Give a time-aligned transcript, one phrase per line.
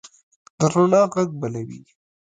[0.57, 1.81] د روڼا ږغ بلوي